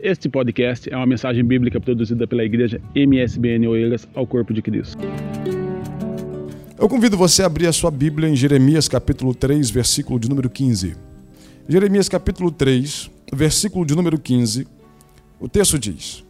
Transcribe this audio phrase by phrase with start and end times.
[0.00, 4.98] Este podcast é uma mensagem bíblica produzida pela igreja MSBN Oeiras ao Corpo de Cristo.
[6.78, 10.50] Eu convido você a abrir a sua Bíblia em Jeremias capítulo 3, versículo de número
[10.50, 10.94] 15.
[11.66, 14.66] Jeremias capítulo 3, versículo de número 15.
[15.40, 16.22] O texto diz: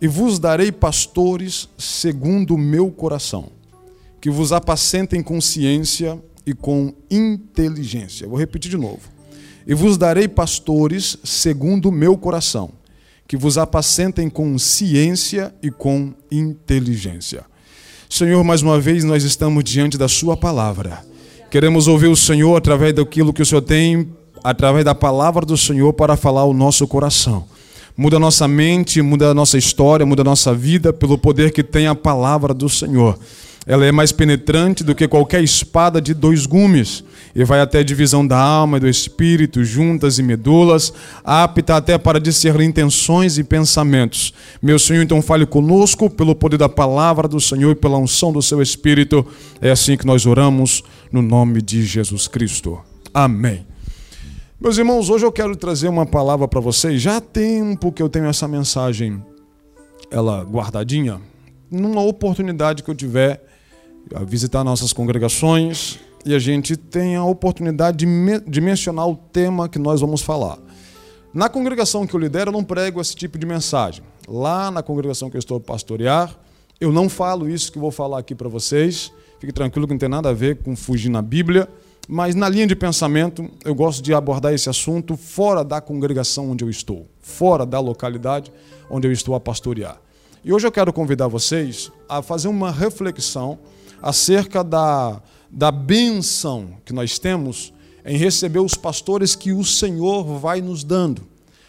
[0.00, 3.52] E vos darei pastores segundo o meu coração,
[4.18, 8.26] que vos apacentem com ciência e com inteligência.
[8.26, 9.02] Vou repetir de novo.
[9.66, 12.79] E vos darei pastores segundo o meu coração,
[13.30, 17.44] que vos apacentem com ciência e com inteligência.
[18.08, 20.98] Senhor, mais uma vez nós estamos diante da Sua palavra.
[21.48, 24.08] Queremos ouvir o Senhor através daquilo que o Senhor tem,
[24.42, 27.44] através da palavra do Senhor, para falar o nosso coração.
[27.96, 31.62] Muda a nossa mente, muda a nossa história, muda a nossa vida pelo poder que
[31.62, 33.16] tem a palavra do Senhor.
[33.66, 37.84] Ela é mais penetrante do que qualquer espada de dois gumes e vai até a
[37.84, 40.92] divisão da alma e do espírito, juntas e medulas,
[41.22, 44.32] apta até para discernir intenções e pensamentos.
[44.60, 48.42] Meu Senhor, então fale conosco pelo poder da palavra do Senhor e pela unção do
[48.42, 49.26] seu espírito.
[49.60, 52.80] É assim que nós oramos no nome de Jesus Cristo.
[53.12, 53.66] Amém.
[54.60, 57.00] Meus irmãos, hoje eu quero trazer uma palavra para vocês.
[57.00, 59.22] Já há tempo que eu tenho essa mensagem
[60.10, 61.20] ela guardadinha.
[61.70, 63.49] Numa oportunidade que eu tiver
[64.14, 69.16] a visitar nossas congregações e a gente tem a oportunidade de, me de mencionar o
[69.16, 70.58] tema que nós vamos falar.
[71.32, 74.04] Na congregação que eu lidero, eu não prego esse tipo de mensagem.
[74.28, 76.36] Lá na congregação que eu estou a pastorear,
[76.80, 79.12] eu não falo isso que vou falar aqui para vocês.
[79.38, 81.68] Fique tranquilo que não tem nada a ver com fugir na Bíblia.
[82.08, 86.64] Mas na linha de pensamento, eu gosto de abordar esse assunto fora da congregação onde
[86.64, 88.52] eu estou, fora da localidade
[88.90, 90.00] onde eu estou a pastorear.
[90.44, 93.58] E hoje eu quero convidar vocês a fazer uma reflexão
[94.02, 95.20] acerca da,
[95.50, 97.72] da benção que nós temos
[98.04, 101.22] em receber os pastores que o Senhor vai nos dando.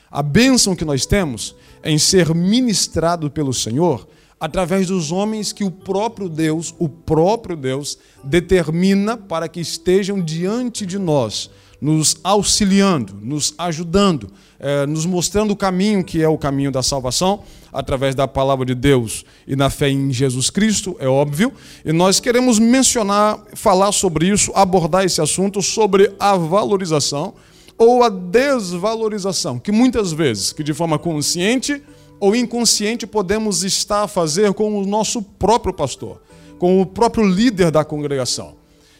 [0.09, 4.07] A bênção que nós temos em ser ministrado pelo Senhor
[4.39, 10.83] através dos homens que o próprio Deus, o próprio Deus, determina para que estejam diante
[10.83, 16.71] de nós, nos auxiliando, nos ajudando, eh, nos mostrando o caminho que é o caminho
[16.71, 17.41] da salvação,
[17.73, 21.51] através da palavra de Deus e na fé em Jesus Cristo, é óbvio.
[21.83, 27.33] E nós queremos mencionar, falar sobre isso, abordar esse assunto sobre a valorização
[27.79, 31.81] ou a desvalorização, que muitas vezes, que de forma consciente
[32.19, 36.21] ou inconsciente, podemos estar a fazer com o nosso próprio pastor,
[36.59, 38.53] com o próprio líder da congregação.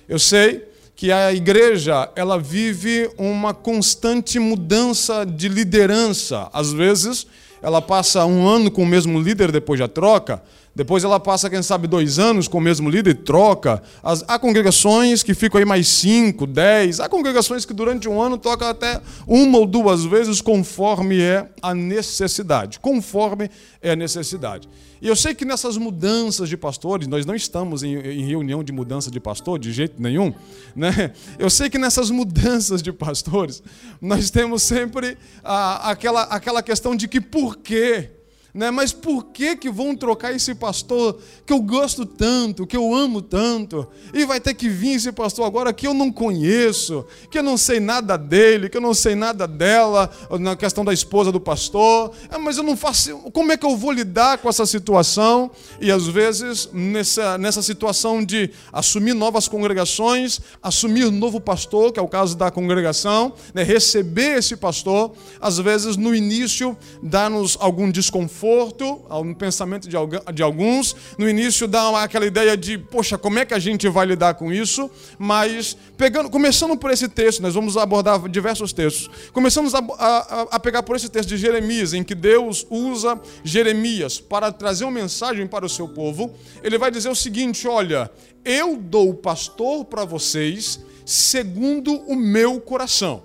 [0.09, 0.71] Eu sei
[1.01, 6.47] que a igreja ela vive uma constante mudança de liderança.
[6.53, 7.25] Às vezes,
[7.59, 10.44] ela passa um ano com o mesmo líder, depois já troca.
[10.74, 13.84] Depois ela passa, quem sabe, dois anos com o mesmo líder e troca.
[14.02, 17.02] As, há congregações que ficam aí mais cinco, dez.
[17.02, 21.74] Há congregações que durante um ano tocam até uma ou duas vezes, conforme é a
[21.76, 22.80] necessidade.
[22.80, 23.50] Conforme
[23.81, 24.70] é a necessidade.
[25.02, 28.72] E eu sei que nessas mudanças de pastores, nós não estamos em, em reunião de
[28.72, 30.34] mudança de pastor de jeito nenhum.
[30.74, 31.12] Né?
[31.38, 33.62] Eu sei que nessas mudanças de pastores,
[34.00, 38.21] nós temos sempre ah, aquela, aquela questão de que por quê?
[38.53, 38.69] Né?
[38.69, 43.22] Mas por que que vão trocar esse pastor que eu gosto tanto, que eu amo
[43.22, 43.88] tanto?
[44.13, 47.56] E vai ter que vir esse pastor agora que eu não conheço, que eu não
[47.56, 52.12] sei nada dele, que eu não sei nada dela, na questão da esposa do pastor.
[52.29, 53.17] Ah, mas eu não faço.
[53.31, 55.50] Como é que eu vou lidar com essa situação?
[55.79, 62.03] E às vezes nessa nessa situação de assumir novas congregações, assumir novo pastor, que é
[62.03, 63.63] o caso da congregação, né?
[63.63, 70.96] receber esse pastor, às vezes no início dá-nos algum desconforto conforto no pensamento de alguns.
[71.18, 74.52] No início dá aquela ideia de, poxa, como é que a gente vai lidar com
[74.52, 74.90] isso?
[75.19, 79.09] Mas, pegando, começando por esse texto, nós vamos abordar diversos textos.
[79.31, 84.19] Começamos a, a, a pegar por esse texto de Jeremias, em que Deus usa Jeremias
[84.19, 86.34] para trazer uma mensagem para o seu povo.
[86.63, 88.09] Ele vai dizer o seguinte: olha,
[88.44, 93.24] eu dou pastor para vocês segundo o meu coração.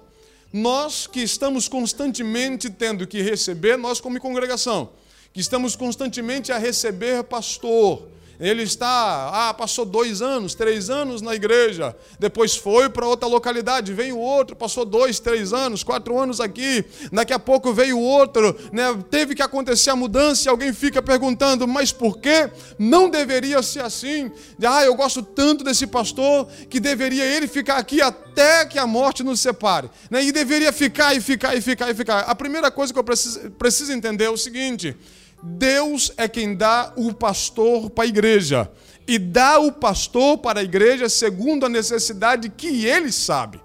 [0.53, 4.91] Nós que estamos constantemente tendo que receber, nós como congregação,
[5.37, 8.09] que estamos constantemente a receber pastor,
[8.41, 13.93] ele está, ah, passou dois anos, três anos na igreja, depois foi para outra localidade,
[13.93, 18.85] veio outro, passou dois, três anos, quatro anos aqui, daqui a pouco veio outro, né?
[19.11, 23.81] teve que acontecer a mudança e alguém fica perguntando, mas por que não deveria ser
[23.81, 24.31] assim?
[24.67, 29.23] Ah, eu gosto tanto desse pastor que deveria ele ficar aqui até que a morte
[29.23, 30.25] nos separe, né?
[30.25, 32.21] e deveria ficar e ficar e ficar e ficar.
[32.21, 34.97] A primeira coisa que eu preciso, preciso entender é o seguinte
[35.58, 38.70] Deus é quem dá o pastor para a igreja.
[39.06, 43.60] E dá o pastor para a igreja segundo a necessidade que ele sabe,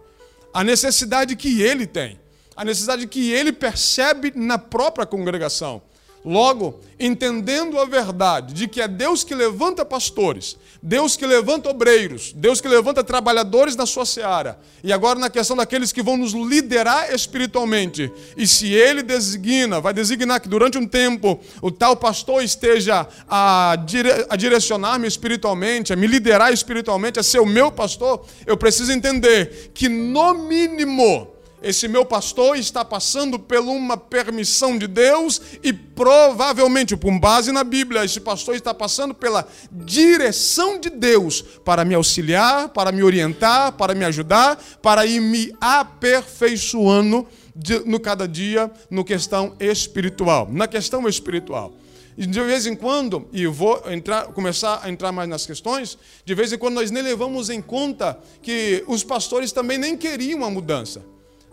[0.54, 2.20] a necessidade que ele tem.
[2.56, 5.82] a necessidade que ele percebe na própria congregação.
[6.24, 12.32] Logo, entendendo a verdade de que é Deus que levanta pastores, Deus que levanta obreiros,
[12.32, 16.34] Deus que levanta trabalhadores na sua seara, e agora na questão daqueles que vão nos
[16.34, 22.44] liderar espiritualmente, e se ele designa, vai designar que durante um tempo o tal pastor
[22.44, 28.24] esteja a, dire a direcionar-me espiritualmente, a me liderar espiritualmente, a ser o meu pastor,
[28.46, 31.31] eu preciso entender que, no mínimo,
[31.62, 37.64] esse meu pastor está passando por uma permissão de Deus e provavelmente, com base na
[37.64, 43.74] Bíblia, esse pastor está passando pela direção de Deus para me auxiliar, para me orientar,
[43.74, 47.28] para me ajudar, para ir me aperfeiçoando
[47.86, 51.74] no cada dia no questão espiritual, na questão espiritual.
[52.18, 56.52] De vez em quando, e vou entrar, começar a entrar mais nas questões, de vez
[56.52, 61.02] em quando nós nem levamos em conta que os pastores também nem queriam a mudança.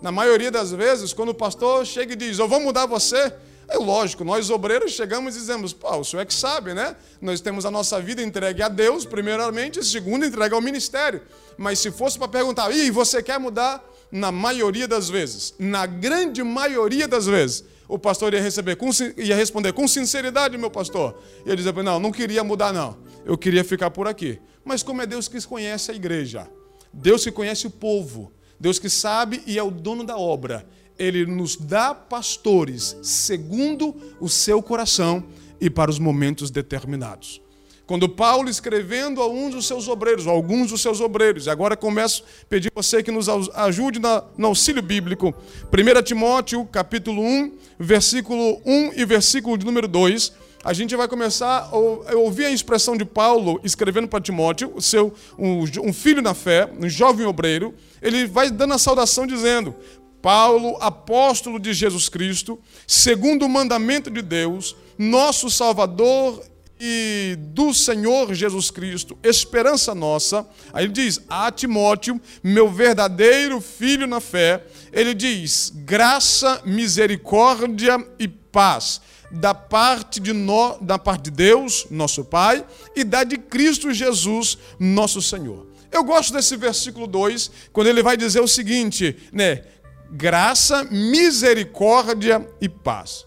[0.01, 3.33] Na maioria das vezes, quando o pastor chega e diz, eu vou mudar você,
[3.69, 6.97] é lógico, nós obreiros chegamos e dizemos, pô, o senhor é que sabe, né?
[7.21, 11.21] Nós temos a nossa vida entregue a Deus, primeiramente, e segundo, entregue ao ministério.
[11.57, 13.85] Mas se fosse para perguntar, e você quer mudar?
[14.11, 19.37] Na maioria das vezes, na grande maioria das vezes, o pastor ia, receber com, ia
[19.37, 21.21] responder com sinceridade, meu pastor.
[21.45, 22.97] E ele dizia, não, não queria mudar, não.
[23.27, 24.41] Eu queria ficar por aqui.
[24.65, 26.49] Mas como é Deus que conhece a igreja,
[26.91, 30.67] Deus que conhece o povo, Deus que sabe e é o dono da obra.
[30.99, 35.25] Ele nos dá pastores segundo o seu coração
[35.61, 37.41] e para os momentos determinados.
[37.87, 42.23] Quando Paulo escrevendo a um dos seus obreiros, a alguns dos seus obreiros, agora começo
[42.43, 43.99] a pedir você que nos ajude
[44.37, 45.33] no auxílio bíblico.
[45.73, 51.69] 1 Timóteo, capítulo 1, versículo 1 e versículo de número 2 a gente vai começar
[51.71, 51.77] a
[52.17, 56.69] ouvir a expressão de Paulo escrevendo para Timóteo, o seu, um, um filho na fé,
[56.79, 57.75] um jovem obreiro.
[58.03, 59.75] Ele vai dando a saudação dizendo:
[60.21, 66.43] Paulo, apóstolo de Jesus Cristo, segundo o mandamento de Deus, nosso Salvador
[66.81, 70.45] e do Senhor Jesus Cristo, esperança nossa.
[70.73, 78.27] Aí ele diz: A Timóteo, meu verdadeiro filho na fé, ele diz: graça, misericórdia e
[78.27, 82.65] paz da parte de, no, da parte de Deus, nosso Pai,
[82.97, 85.67] e da de Cristo Jesus, nosso Senhor.
[85.91, 89.65] Eu gosto desse versículo 2, quando ele vai dizer o seguinte, né?
[90.11, 93.27] Graça, misericórdia e paz.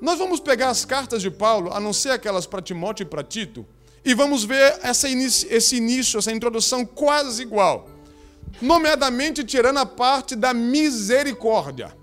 [0.00, 3.22] Nós vamos pegar as cartas de Paulo, a não ser aquelas para Timóteo e para
[3.22, 3.66] Tito,
[4.04, 7.88] e vamos ver essa inicio, esse início, essa introdução quase igual.
[8.60, 11.96] Nomeadamente tirando a parte da misericórdia.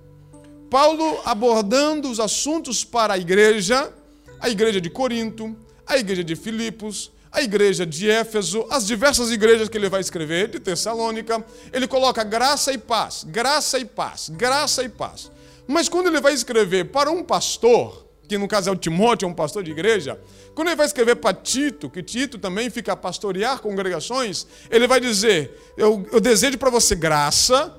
[0.72, 3.92] Paulo abordando os assuntos para a igreja,
[4.40, 5.54] a igreja de Corinto,
[5.86, 10.48] a igreja de Filipos, a igreja de Éfeso, as diversas igrejas que ele vai escrever,
[10.48, 15.30] de Tessalônica, ele coloca graça e paz, graça e paz, graça e paz.
[15.68, 19.30] Mas quando ele vai escrever para um pastor, que no caso é o Timóteo, é
[19.30, 20.18] um pastor de igreja,
[20.56, 25.02] quando ele vai escrever para Tito, que Tito também fica a pastorear congregações, ele vai
[25.02, 27.76] dizer: Eu, eu desejo para você graça,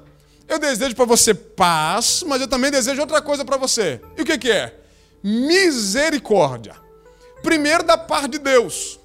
[0.52, 4.00] eu desejo para você paz, mas eu também desejo outra coisa para você.
[4.16, 4.75] E o que, que é?
[5.22, 6.76] Misericórdia.
[7.43, 8.99] Primeiro da parte de Deus.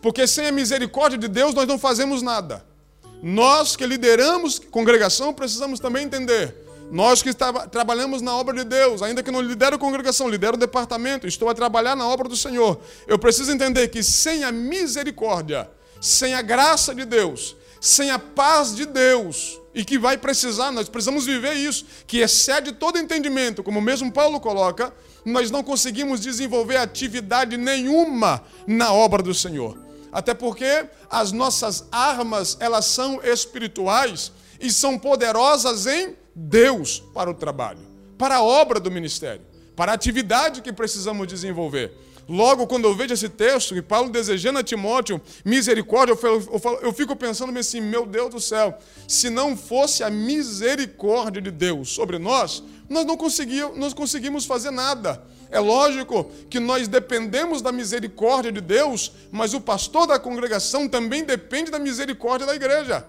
[0.00, 2.64] Porque sem a misericórdia de Deus nós não fazemos nada.
[3.22, 6.54] Nós que lideramos congregação precisamos também entender.
[6.90, 11.26] Nós que está, trabalhamos na obra de Deus, ainda que não lidero congregação, lidero departamento,
[11.26, 12.78] estou a trabalhar na obra do Senhor.
[13.06, 15.68] Eu preciso entender que sem a misericórdia,
[16.00, 20.88] sem a graça de Deus, sem a paz de Deus, e que vai precisar, nós
[20.88, 24.90] precisamos viver isso, que excede todo entendimento, como mesmo Paulo coloca,
[25.22, 29.78] nós não conseguimos desenvolver atividade nenhuma na obra do Senhor.
[30.10, 37.34] Até porque as nossas armas, elas são espirituais e são poderosas em Deus para o
[37.34, 37.86] trabalho,
[38.16, 39.42] para a obra do ministério,
[39.76, 41.92] para a atividade que precisamos desenvolver.
[42.28, 47.14] Logo, quando eu vejo esse texto, e Paulo desejando a Timóteo misericórdia, eu, eu fico
[47.14, 52.62] pensando assim: meu Deus do céu, se não fosse a misericórdia de Deus sobre nós,
[52.88, 55.22] nós não conseguimos, nós conseguimos fazer nada.
[55.50, 61.24] É lógico que nós dependemos da misericórdia de Deus, mas o pastor da congregação também
[61.24, 63.06] depende da misericórdia da igreja.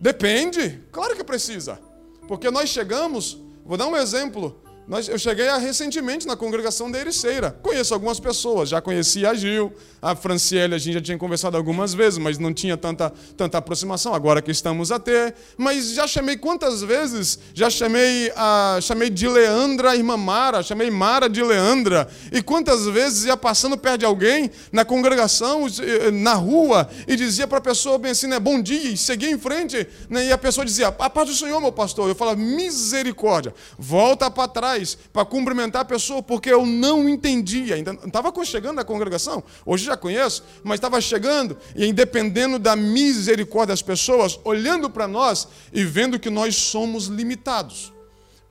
[0.00, 1.78] Depende, claro que precisa.
[2.26, 6.98] Porque nós chegamos, vou dar um exemplo, Nós, eu cheguei a, recentemente na congregação da
[6.98, 7.56] Ericeira.
[7.62, 11.94] Conheço algumas pessoas, já conheci a Gil, a Franciele, a gente já tinha conversado algumas
[11.94, 15.34] vezes, mas não tinha tanta, tanta aproximação, agora que estamos a ter.
[15.56, 17.38] Mas já chamei quantas vezes?
[17.54, 22.08] Já chamei, a, chamei de Leandra a irmã Mara, chamei Mara de Leandra.
[22.32, 25.66] E quantas vezes ia passando perto de alguém na congregação,
[26.12, 29.38] na rua, e dizia para a pessoa bem assim, né, bom dia, e seguia em
[29.38, 32.08] frente, né, e a pessoa dizia, a paz do Senhor, meu pastor.
[32.08, 34.71] Eu falava, misericórdia, volta para trás
[35.12, 37.74] para cumprimentar a pessoa, porque eu não entendia.
[37.74, 43.72] Ainda estava chegando na congregação, hoje já conheço, mas estava chegando e dependendo da misericórdia
[43.72, 47.92] das pessoas, olhando para nós e vendo que nós somos limitados.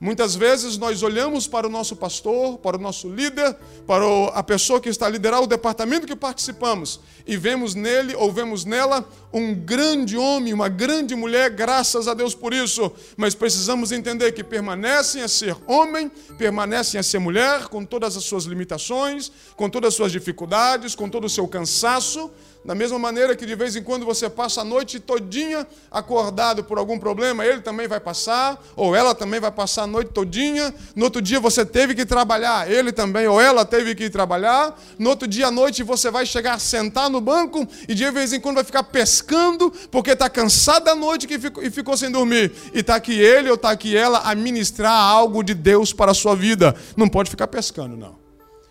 [0.02, 3.56] Muitas vezes nós olhamos para o nosso pastor, para o nosso líder,
[3.86, 4.04] para
[4.34, 8.64] a pessoa que está a liderar o departamento que participamos e vemos nele ou vemos
[8.64, 12.90] nela um grande homem, uma grande mulher, graças a Deus por isso.
[13.16, 18.24] Mas precisamos entender que permanecem a ser homem, permanecem a ser mulher, com todas as
[18.24, 22.28] suas limitações, com todas as suas dificuldades, com todo o seu cansaço,
[22.64, 26.78] da mesma maneira que de vez em quando você passa a noite todinha acordado por
[26.78, 30.72] algum problema, ele também vai passar, ou ela também vai passar a noite todinha.
[30.94, 34.80] No outro dia você teve que trabalhar, ele também ou ela teve que trabalhar.
[34.96, 38.38] No outro dia à noite você vai chegar sentar no banco e de vez em
[38.38, 41.26] quando vai ficar pescando porque está cansado da noite
[41.62, 42.52] e ficou sem dormir.
[42.72, 46.14] E está aqui ele ou está aqui ela a ministrar algo de Deus para a
[46.14, 46.76] sua vida.
[46.96, 48.16] Não pode ficar pescando, não.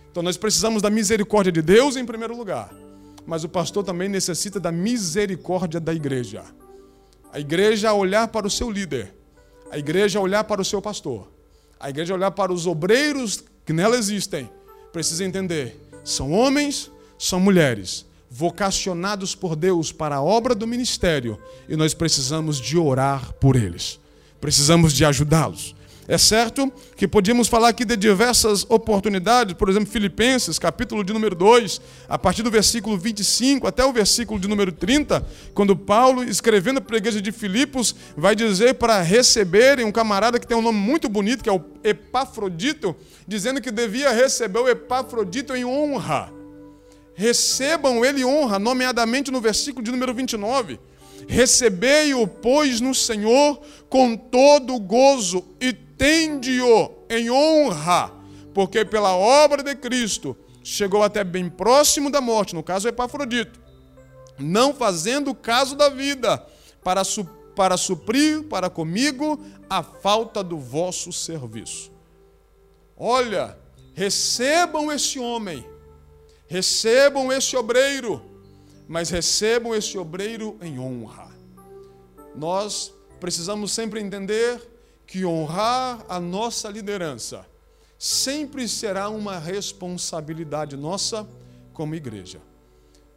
[0.09, 2.69] Então nós precisamos da misericórdia de Deus em primeiro lugar
[3.31, 6.43] mas o pastor também necessita da misericórdia da igreja.
[7.31, 9.15] A igreja olhar para o seu líder,
[9.71, 11.31] a igreja olhar para o seu pastor,
[11.79, 14.49] a igreja olhar para os obreiros que nela existem,
[14.91, 21.77] precisa entender: são homens, são mulheres, vocacionados por Deus para a obra do ministério, e
[21.77, 23.97] nós precisamos de orar por eles,
[24.41, 25.73] precisamos de ajudá-los.
[26.11, 31.33] É certo que podíamos falar aqui de diversas oportunidades, por exemplo, Filipenses, capítulo de número
[31.33, 36.83] 2, a partir do versículo 25 até o versículo de número 30, quando Paulo, escrevendo
[36.85, 41.07] a igreja de Filipos, vai dizer para receberem um camarada que tem um nome muito
[41.07, 42.93] bonito, que é o Epafrodito,
[43.25, 46.29] dizendo que devia receber o Epafrodito em honra.
[47.15, 50.77] Recebam ele honra, nomeadamente no versículo de número 29.
[51.25, 58.11] Recebei-o, pois, no Senhor com todo gozo e tende-o em honra,
[58.55, 63.61] porque pela obra de Cristo chegou até bem próximo da morte, no caso Epafrodito,
[64.39, 66.43] não fazendo caso da vida,
[66.83, 67.23] para, su
[67.55, 69.39] para suprir para comigo
[69.69, 71.91] a falta do vosso serviço.
[72.97, 73.55] Olha,
[73.93, 75.63] recebam esse homem,
[76.47, 78.25] recebam esse obreiro,
[78.87, 81.29] mas recebam esse obreiro em honra.
[82.35, 84.71] Nós precisamos sempre entender
[85.11, 87.45] que honrar a nossa liderança
[87.99, 91.27] sempre será uma responsabilidade nossa
[91.73, 92.39] como igreja.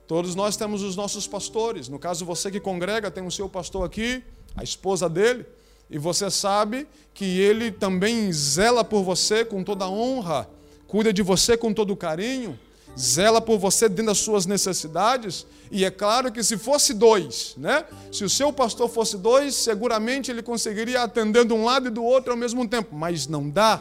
[0.05, 1.89] Todos nós temos os nossos pastores.
[1.89, 4.25] No caso, você que congrega tem o seu pastor aqui,
[4.57, 5.47] a esposa dele,
[5.89, 10.51] e você sabe que ele também zela por você com toda honra,
[10.89, 12.59] cuida de você com todo carinho,
[12.99, 15.47] zela por você dentro das suas necessidades.
[15.71, 17.85] E é claro que se fosse dois, né?
[18.13, 22.05] Se o seu pastor fosse dois, seguramente ele conseguiria atender de um lado e do
[22.05, 22.95] outro ao mesmo tempo.
[22.95, 23.81] Mas não dá.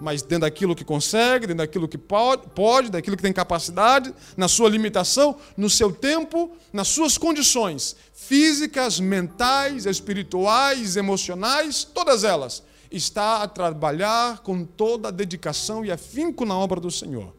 [0.00, 4.68] Mas dentro daquilo que consegue, dentro daquilo que pode, daquilo que tem capacidade, na sua
[4.68, 13.48] limitação, no seu tempo, nas suas condições físicas, mentais, espirituais, emocionais, todas elas, está a
[13.48, 17.32] trabalhar com toda a dedicação e afinco na obra do Senhor.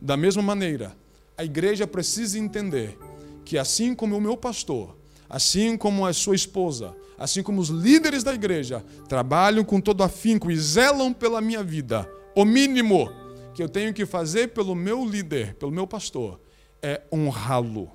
[0.00, 0.96] Da mesma maneira,
[1.36, 2.98] a igreja precisa entender
[3.44, 4.96] que, assim como o meu pastor,
[5.28, 10.50] assim como a sua esposa, assim como os líderes da igreja trabalham com todo afinco
[10.50, 13.10] e zelam pela minha vida, o mínimo
[13.54, 16.38] que eu tenho que fazer pelo meu líder, pelo meu pastor,
[16.82, 17.90] é honrá-lo.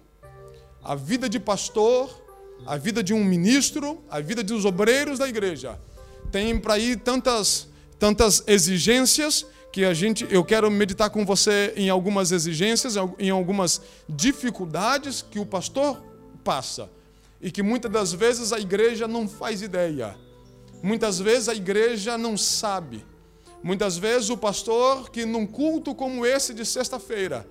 [0.84, 2.10] A vida de pastor,
[2.66, 5.80] a vida de um ministro, a vida dos obreiros da igreja
[6.32, 7.68] tem para ir tantas,
[8.00, 13.82] tantas exigências que a gente, eu quero meditar com você em algumas exigências, em algumas
[14.08, 16.04] dificuldades que o pastor
[16.44, 16.90] passa
[17.42, 20.16] e que muitas das vezes a igreja não faz ideia.
[20.84, 23.06] Muitas vezes a igreja não sabe.
[23.64, 27.48] Muitas vezes o pastor que num culto como esse de sexta-feira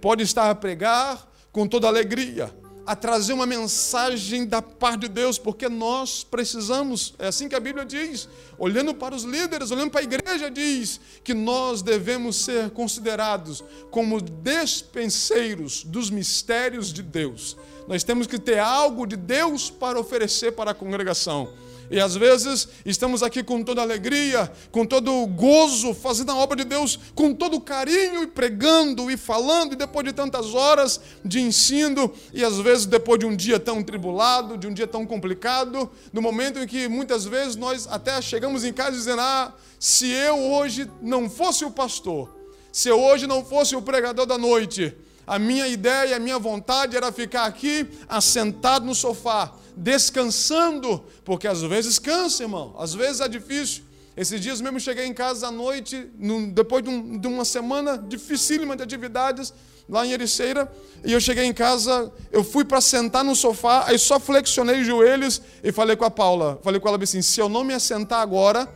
[0.00, 2.54] pode estar a pregar com toda alegria,
[2.88, 7.60] a trazer uma mensagem da parte de Deus, porque nós precisamos, é assim que a
[7.60, 8.26] Bíblia diz,
[8.58, 14.22] olhando para os líderes, olhando para a igreja, diz que nós devemos ser considerados como
[14.22, 17.58] despenseiros dos mistérios de Deus.
[17.86, 21.52] Nós temos que ter algo de Deus para oferecer para a congregação.
[21.90, 26.64] E às vezes estamos aqui com toda alegria, com todo gozo, fazendo a obra de
[26.64, 32.12] Deus com todo carinho e pregando e falando, e depois de tantas horas de ensino,
[32.32, 36.22] e às vezes depois de um dia tão tribulado, de um dia tão complicado, no
[36.22, 40.90] momento em que muitas vezes nós até chegamos em casa dizendo: Ah, se eu hoje
[41.00, 42.34] não fosse o pastor,
[42.72, 46.96] se eu hoje não fosse o pregador da noite, a minha ideia, a minha vontade
[46.96, 53.28] era ficar aqui assentado no sofá descansando, porque às vezes cansa, irmão, às vezes é
[53.28, 53.84] difícil.
[54.16, 56.10] Esses dias mesmo cheguei em casa à noite,
[56.52, 59.54] depois de, de uma semana dificílima de atividades,
[59.88, 60.70] lá em Ericeira,
[61.04, 64.86] e eu cheguei em casa, eu fui para sentar no sofá, aí só flexionei os
[64.86, 68.20] joelhos e falei com a Paula, falei com ela assim, se eu não me assentar
[68.20, 68.68] agora,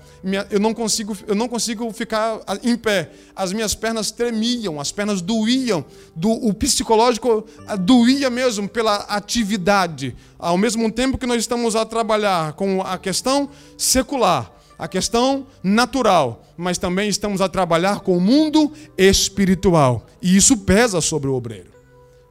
[0.50, 3.10] eu não consigo, eu não consigo ficar em pé.
[3.34, 7.44] As minhas pernas tremiam, as pernas doíam, do, o psicológico
[7.80, 10.16] doía mesmo pela atividade.
[10.38, 16.44] Ao mesmo tempo que nós estamos a trabalhar com a questão secular, a questão natural,
[16.56, 20.06] mas também estamos a trabalhar com o mundo espiritual.
[20.20, 21.70] E isso pesa sobre o obreiro,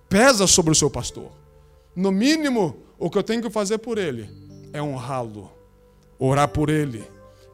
[0.10, 1.31] pesa sobre o seu pastor.
[1.95, 4.29] No mínimo, o que eu tenho que fazer por ele
[4.74, 5.51] é honrá-lo,
[6.19, 7.03] orar por ele,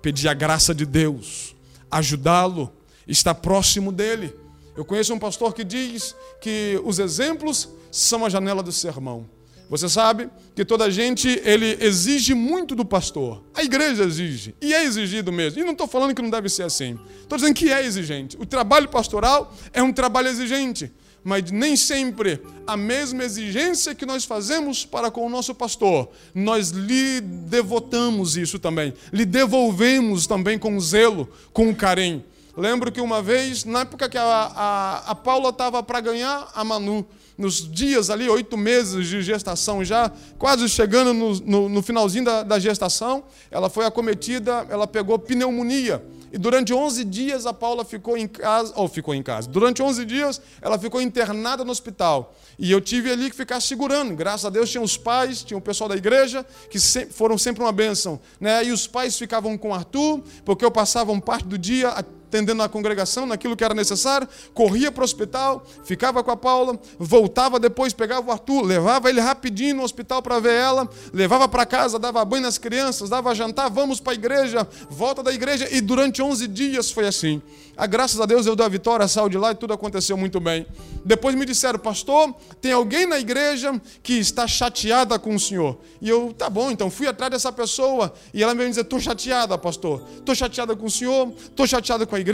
[0.02, 1.56] pedir a graça de Deus,
[1.90, 2.72] ajudá-lo,
[3.08, 4.36] estar próximo dele.
[4.76, 9.26] Eu conheço um pastor que diz que os exemplos são a janela do sermão.
[9.70, 13.44] Você sabe que toda gente ele exige muito do pastor.
[13.54, 15.60] A igreja exige e é exigido mesmo.
[15.60, 16.98] E não estou falando que não deve ser assim.
[17.22, 18.38] Estou dizendo que é exigente.
[18.40, 24.24] O trabalho pastoral é um trabalho exigente, mas nem sempre a mesma exigência que nós
[24.24, 30.80] fazemos para com o nosso pastor, nós lhe devotamos isso também, lhe devolvemos também com
[30.80, 32.24] zelo, com carinho.
[32.58, 36.64] Lembro que uma vez, na época que a, a, a Paula estava para ganhar a
[36.64, 37.06] Manu,
[37.38, 42.42] nos dias ali, oito meses de gestação, já quase chegando no, no, no finalzinho da,
[42.42, 46.04] da, gestação, ela foi acometida, ela pegou pneumonia.
[46.34, 50.04] E durante 11 dias a Paula ficou em casa, ou ficou em casa, durante 11
[50.04, 52.36] dias ela ficou internada no hospital.
[52.58, 54.16] E eu tive ali que ficar segurando.
[54.16, 57.62] Graças a Deus tinha os pais, tinha o pessoal da igreja, que sempre, foram sempre
[57.62, 58.20] uma bênção.
[58.42, 58.66] Né?
[58.66, 61.90] E os pais ficavam com Arthur, porque eu passava um parte do dia
[62.38, 66.80] atendendo a congregação naquilo que era necessário, corria para o hospital, ficava com a Paula,
[67.00, 71.66] voltava depois, pegava o Arthur, levava ele rapidinho no hospital para ver ela, levava para
[71.66, 75.82] casa, dava banho nas crianças, dava jantar, vamos para a igreja, volta da igreja, e
[75.82, 77.42] durante 11 dias foi assim.
[77.76, 80.40] A graças a Deus eu dei a vitória, saiu de lá e tudo aconteceu muito
[80.40, 80.66] bem.
[81.06, 85.78] Depois me disseram, pastor, tem alguém na igreja que está chateada com o senhor.
[86.02, 88.12] E eu, tá bom, então fui atrás dessa pessoa.
[88.34, 90.04] E ela me disse, estou chateada, pastor.
[90.18, 92.27] Estou chateada com o senhor, estou chateada com a igreja.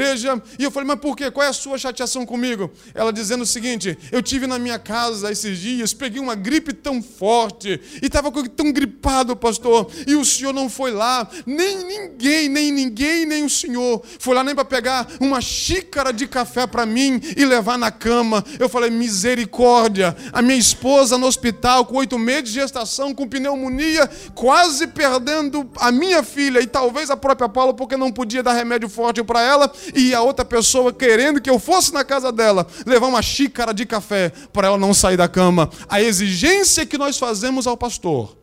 [0.57, 1.29] E eu falei, mas por quê?
[1.29, 2.71] Qual é a sua chateação comigo?
[2.93, 7.01] Ela dizendo o seguinte: eu tive na minha casa esses dias, peguei uma gripe tão
[7.01, 9.89] forte e estava tão gripado, pastor.
[10.07, 14.43] E o senhor não foi lá, nem ninguém, nem ninguém, nem o senhor foi lá
[14.43, 18.43] nem para pegar uma xícara de café para mim e levar na cama.
[18.59, 20.15] Eu falei, misericórdia.
[20.31, 25.91] A minha esposa no hospital, com oito meses de gestação, com pneumonia, quase perdendo a
[25.91, 29.71] minha filha e talvez a própria Paula, porque não podia dar remédio forte para ela,
[29.95, 33.85] e a outra pessoa querendo que eu fosse na casa dela levar uma xícara de
[33.85, 35.69] café para ela não sair da cama.
[35.87, 38.37] A exigência que nós fazemos ao pastor,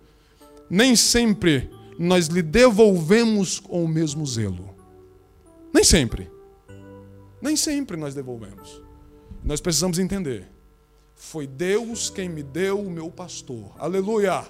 [0.69, 4.75] nem sempre nós lhe devolvemos com o mesmo zelo.
[5.73, 6.31] Nem sempre.
[7.41, 8.83] Nem sempre nós devolvemos.
[9.43, 10.49] Nós precisamos entender.
[11.15, 13.73] Foi Deus quem me deu o meu pastor.
[13.79, 14.47] Aleluia.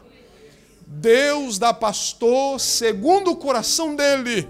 [0.87, 4.49] Deus dá pastor segundo o coração dele,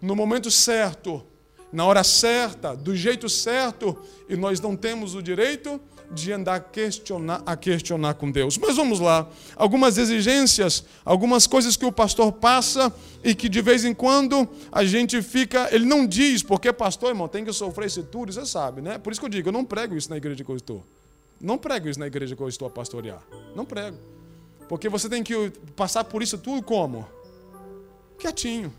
[0.00, 1.24] no momento certo,
[1.72, 3.96] na hora certa, do jeito certo,
[4.28, 8.56] e nós não temos o direito de andar a questionar, a questionar com Deus.
[8.58, 12.92] Mas vamos lá, algumas exigências, algumas coisas que o pastor passa
[13.24, 17.28] e que de vez em quando a gente fica, ele não diz, porque pastor, irmão,
[17.28, 18.98] tem que sofrer isso tudo, você sabe, né?
[18.98, 20.84] Por isso que eu digo, eu não prego isso na igreja que eu estou.
[21.40, 23.22] Não prego isso na igreja que eu estou a pastorear.
[23.54, 23.98] Não prego.
[24.68, 27.06] Porque você tem que passar por isso tudo como?
[28.18, 28.72] Quietinho.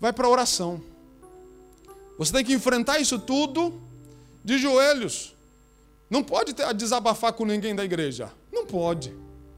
[0.00, 0.82] Vai para a oração.
[2.18, 3.82] Você tem que enfrentar isso tudo
[4.44, 5.34] de joelhos.
[6.08, 8.30] Não pode ter, desabafar com ninguém da igreja.
[8.52, 9.14] Não pode.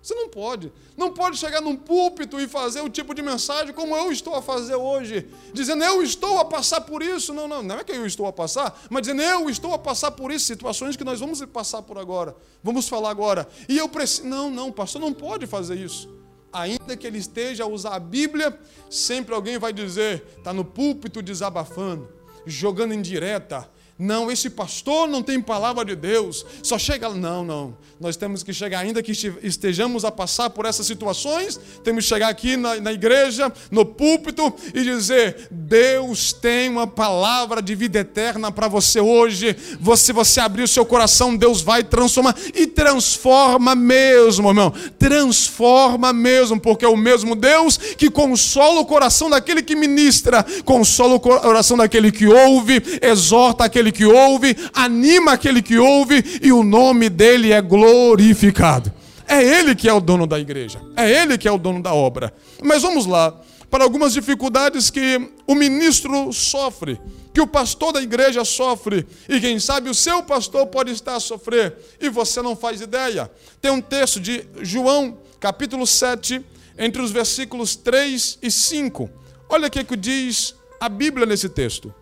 [0.07, 0.73] Você não pode.
[0.97, 4.40] Não pode chegar num púlpito e fazer o tipo de mensagem como eu estou a
[4.40, 5.27] fazer hoje.
[5.53, 7.35] Dizendo, eu estou a passar por isso.
[7.35, 10.12] Não, não, não é que eu estou a passar, mas dizendo, eu estou a passar
[10.12, 10.47] por isso.
[10.47, 12.37] Situações que nós vamos passar por agora.
[12.62, 13.49] Vamos falar agora.
[13.69, 14.29] E eu preciso.
[14.29, 16.09] Não, não, pastor não pode fazer isso.
[16.53, 18.57] Ainda que ele esteja a usar a Bíblia,
[18.88, 22.09] sempre alguém vai dizer, está no púlpito desabafando,
[22.46, 26.44] jogando em direta, Não, esse pastor não tem palavra de Deus.
[26.62, 27.09] Só chega.
[27.09, 27.76] Não, não.
[27.98, 32.28] Nós temos que chegar, ainda que estejamos a passar por essas situações, temos que chegar
[32.28, 38.52] aqui na, na igreja, no púlpito, e dizer: Deus tem uma palavra de vida eterna
[38.52, 39.56] para você hoje.
[39.96, 42.37] Se você abrir o seu coração, Deus vai transformar.
[42.54, 44.74] E transforma mesmo, irmão.
[44.98, 51.14] Transforma mesmo, porque é o mesmo Deus que consola o coração daquele que ministra, consola
[51.14, 56.62] o coração daquele que ouve, exorta aquele que ouve, anima aquele que ouve, e o
[56.62, 58.92] nome dele é glorificado.
[59.29, 61.92] É ele que é o dono da igreja, é ele que é o dono da
[61.92, 62.33] obra.
[62.62, 63.35] Mas vamos lá
[63.70, 67.01] para algumas dificuldades que o ministro sofre,
[67.35, 71.20] que o pastor da igreja sofre, e quem sabe o seu pastor pode estar a
[71.20, 73.31] sofrer, e você não faz ideia.
[73.61, 76.44] Tem um texto de João, capítulo 7,
[76.79, 79.11] entre os versículos 3 e 5.
[79.49, 81.92] Olha o que diz a Bíblia nesse texto.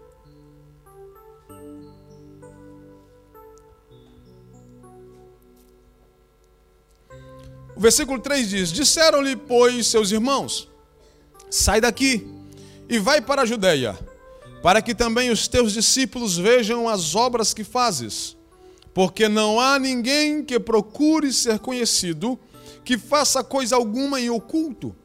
[7.84, 10.68] Versículo 3 diz: Disseram-lhe, pois, seus irmãos:
[11.50, 12.26] Sai daqui
[12.88, 13.98] e vai para a Judéia,
[14.62, 18.36] para que também os teus discípulos vejam as obras que fazes.
[18.94, 22.38] Porque não há ninguém que procure ser conhecido
[22.84, 24.96] que faça coisa alguma em oculto.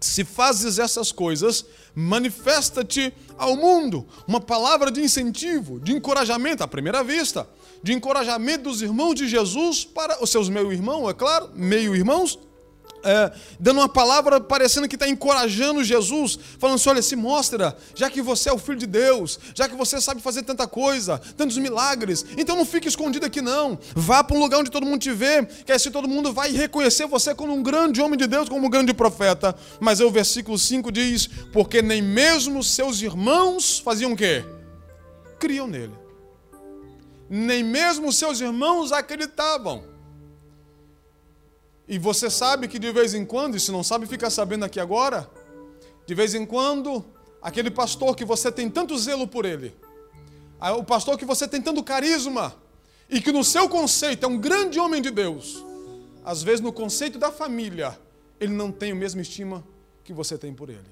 [0.00, 1.64] Se fazes essas coisas,
[1.94, 4.06] manifesta-te ao mundo.
[4.26, 7.48] Uma palavra de incentivo, de encorajamento à primeira vista,
[7.82, 12.38] de encorajamento dos irmãos de Jesus para os seus meio-irmãos, é claro, meio-irmãos,
[13.04, 18.10] é, dando uma palavra parecendo que está encorajando Jesus, falando assim: olha, se mostra, já
[18.10, 21.56] que você é o filho de Deus, já que você sabe fazer tanta coisa, tantos
[21.58, 23.78] milagres, então não fique escondido aqui, não.
[23.94, 27.06] Vá para um lugar onde todo mundo te vê, que assim todo mundo vai reconhecer
[27.06, 29.54] você como um grande homem de Deus, como um grande profeta.
[29.80, 34.44] Mas aí o versículo 5 diz: porque nem mesmo seus irmãos faziam o quê?
[35.38, 35.97] Criam nele.
[37.28, 39.84] Nem mesmo seus irmãos acreditavam.
[41.86, 44.78] E você sabe que de vez em quando, e se não sabe, fica sabendo aqui
[44.78, 45.28] agora,
[46.06, 47.04] de vez em quando,
[47.40, 49.74] aquele pastor que você tem tanto zelo por ele,
[50.76, 52.54] o pastor que você tem tanto carisma,
[53.08, 55.64] e que no seu conceito é um grande homem de Deus,
[56.24, 57.98] às vezes no conceito da família,
[58.38, 59.64] ele não tem a mesma estima
[60.04, 60.90] que você tem por ele.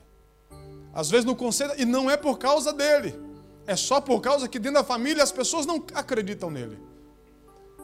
[0.95, 3.15] Às vezes no conceito, e não é por causa dele,
[3.67, 6.79] é só por causa que dentro da família as pessoas não acreditam nele.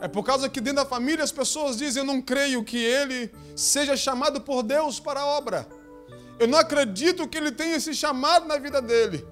[0.00, 3.32] É por causa que dentro da família as pessoas dizem: Eu não creio que ele
[3.54, 5.66] seja chamado por Deus para a obra.
[6.38, 9.24] Eu não acredito que ele tenha esse chamado na vida dele.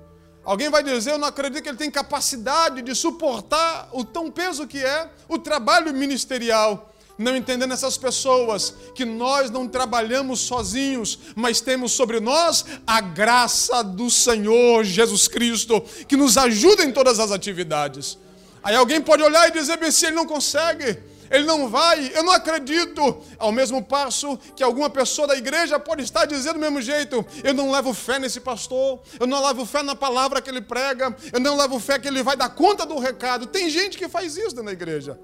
[0.44, 4.66] Alguém vai dizer: Eu não acredito que ele tem capacidade de suportar o tão peso
[4.66, 6.89] que é o trabalho ministerial.
[7.20, 13.84] Não entendendo essas pessoas que nós não trabalhamos sozinhos, mas temos sobre nós a graça
[13.84, 18.16] do Senhor Jesus Cristo, que nos ajuda em todas as atividades.
[18.62, 20.98] Aí alguém pode olhar e dizer, se ele não consegue,
[21.30, 23.18] ele não vai, eu não acredito.
[23.38, 27.52] Ao mesmo passo que alguma pessoa da igreja pode estar dizendo do mesmo jeito: eu
[27.52, 31.38] não levo fé nesse pastor, eu não levo fé na palavra que ele prega, eu
[31.38, 33.46] não levo fé que ele vai dar conta do recado.
[33.46, 35.20] Tem gente que faz isso dentro da igreja.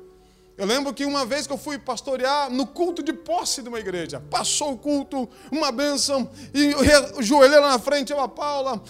[0.59, 3.79] Eu lembro que uma vez que eu fui pastorear no culto de posse de uma
[3.79, 6.75] igreja, passou o culto, uma bênção, e
[7.19, 8.83] o joelho lá na frente, eu a Paula,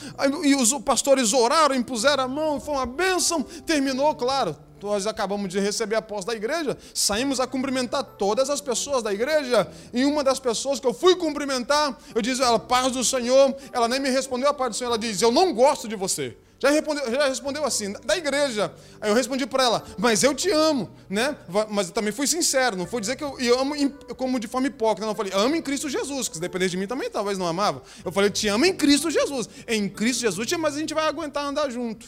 [0.44, 5.58] e os pastores oraram, impuseram a mão, foi uma bênção, terminou, claro, nós acabamos de
[5.58, 10.22] receber a posse da igreja, saímos a cumprimentar todas as pessoas da igreja, e uma
[10.22, 14.08] das pessoas que eu fui cumprimentar, eu disse ela, paz do Senhor, ela nem me
[14.08, 16.36] respondeu a paz do Senhor, ela diz, eu não gosto de você.
[16.58, 18.72] Já respondeu, já respondeu assim, da igreja.
[19.00, 21.36] Aí eu respondi para ela, mas eu te amo, né?
[21.68, 23.74] Mas eu também fui sincero, não foi dizer que eu, eu amo
[24.16, 25.12] como de forma hipócrita, não.
[25.12, 27.82] Eu falei, amo em Cristo Jesus, que se dependesse de mim também talvez não amava.
[28.02, 29.48] Eu falei, te amo em Cristo Jesus.
[29.68, 32.06] Em Cristo Jesus, mas a gente vai aguentar andar junto.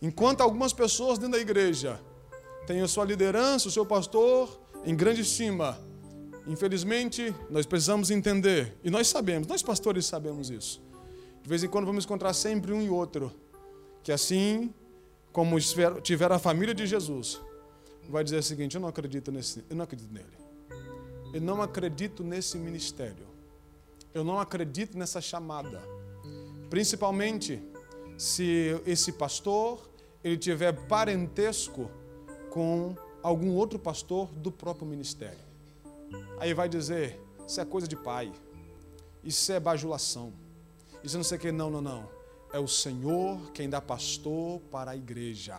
[0.00, 1.98] Enquanto algumas pessoas dentro da igreja
[2.66, 5.78] têm a sua liderança, o seu pastor em grande estima,
[6.46, 10.91] infelizmente nós precisamos entender, e nós sabemos, nós pastores sabemos isso
[11.42, 13.32] de vez em quando vamos encontrar sempre um e outro,
[14.02, 14.72] que assim
[15.32, 15.58] como
[16.02, 17.40] tiver a família de Jesus,
[18.08, 20.42] vai dizer o seguinte: eu não acredito nesse, eu não acredito nele.
[21.32, 23.26] Eu não acredito nesse ministério.
[24.12, 25.82] Eu não acredito nessa chamada.
[26.68, 27.62] Principalmente
[28.18, 29.90] se esse pastor
[30.22, 31.90] ele tiver parentesco
[32.50, 35.40] com algum outro pastor do próprio ministério.
[36.38, 38.30] Aí vai dizer: isso é coisa de pai.
[39.24, 40.32] Isso é bajulação.
[41.02, 42.08] Isso não sei o que, não, não, não.
[42.52, 45.58] É o Senhor quem dá pastor para a igreja.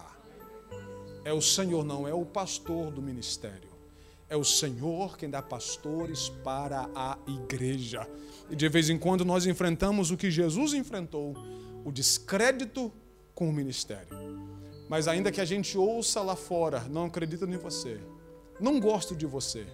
[1.26, 3.74] É o Senhor, não, é o pastor do ministério.
[4.30, 8.08] É o Senhor quem dá pastores para a igreja.
[8.50, 11.36] E de vez em quando nós enfrentamos o que Jesus enfrentou:
[11.86, 12.92] o descrédito
[13.36, 14.18] com o ministério.
[14.90, 18.00] Mas ainda que a gente ouça lá fora, não acredito em você,
[18.60, 19.66] não gosto de você,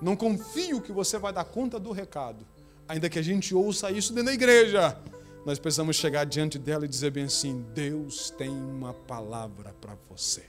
[0.00, 2.46] não confio que você vai dar conta do recado,
[2.88, 4.96] ainda que a gente ouça isso dentro da igreja,
[5.44, 10.44] nós precisamos chegar diante dela e dizer bem assim: Deus tem uma palavra para você.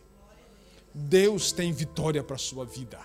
[0.93, 2.99] Deus tem vitória para a sua vida.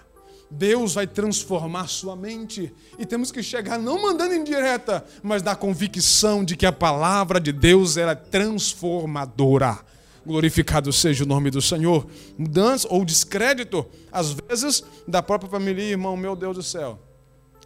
[0.51, 2.73] Deus vai transformar sua mente.
[2.99, 7.41] E temos que chegar não mandando em direta, mas na convicção de que a palavra
[7.41, 9.79] de Deus era transformadora.
[10.25, 12.07] Glorificado seja o nome do Senhor.
[12.39, 17.12] Mudança ou descrédito, às vezes, da própria família, irmão, meu Deus do céu.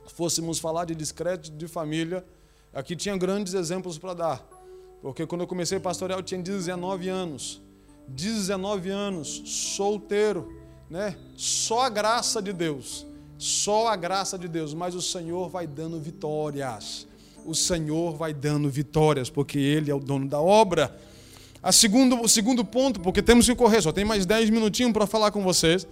[0.07, 2.25] Se fôssemos falar de descrédito de família,
[2.73, 4.49] aqui tinha grandes exemplos para dar.
[5.03, 7.63] Porque quando eu comecei a pastorear, eu tinha 19 anos.
[8.09, 10.53] 19 anos, solteiro,
[10.89, 11.17] né?
[11.37, 13.05] Só a graça de Deus.
[13.37, 17.07] Só a graça de Deus, mas o Senhor vai dando vitórias.
[17.45, 20.97] O Senhor vai dando vitórias, porque Ele é o dono da obra.
[21.63, 25.07] A segundo, o segundo ponto, porque temos que correr, só tem mais 10 minutinhos para
[25.07, 25.87] falar com vocês.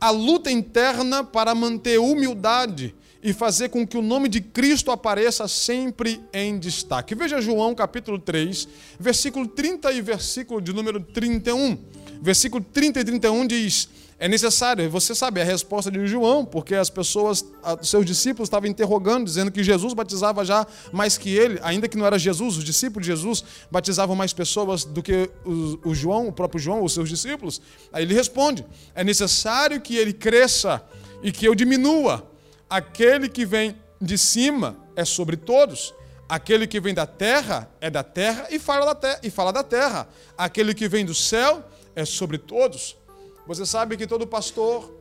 [0.00, 2.94] A luta interna para manter humildade
[3.24, 7.14] e fazer com que o nome de Cristo apareça sempre em destaque.
[7.14, 8.68] Veja João capítulo 3,
[9.00, 11.78] versículo 30 e versículo de número 31.
[12.20, 16.90] Versículo 30 e 31 diz: é necessário, você sabe a resposta de João, porque as
[16.90, 17.44] pessoas,
[17.82, 22.06] seus discípulos estavam interrogando, dizendo que Jesus batizava já mais que ele, ainda que não
[22.06, 26.32] era Jesus, os discípulos de Jesus batizavam mais pessoas do que o, o João, o
[26.32, 27.60] próprio João, os seus discípulos.
[27.90, 30.82] Aí ele responde: é necessário que ele cresça
[31.22, 32.33] e que eu diminua.
[32.74, 35.94] Aquele que vem de cima é sobre todos.
[36.28, 39.62] Aquele que vem da terra é da terra e fala da terra, e fala da
[39.62, 40.08] terra.
[40.36, 42.96] Aquele que vem do céu é sobre todos.
[43.46, 44.92] Você sabe que todo pastor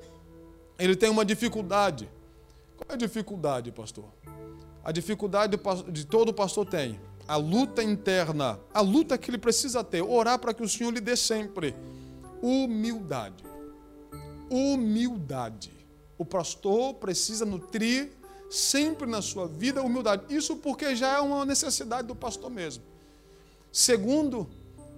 [0.77, 2.07] ele tem uma dificuldade.
[2.77, 4.05] Qual é a dificuldade, pastor?
[4.83, 5.59] A dificuldade
[5.89, 10.53] de todo pastor tem a luta interna, a luta que ele precisa ter, orar para
[10.53, 11.75] que o Senhor lhe dê sempre
[12.39, 13.43] humildade.
[14.47, 15.82] Humildade.
[16.17, 18.11] O pastor precisa nutrir
[18.49, 20.33] sempre na sua vida humildade.
[20.33, 22.83] Isso porque já é uma necessidade do pastor mesmo.
[23.71, 24.47] Segundo,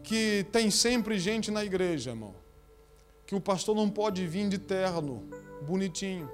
[0.04, 2.46] que tem sempre gente na igreja, irmão
[3.26, 5.24] que o pastor não pode vir de terno,
[5.64, 6.30] bonitinho.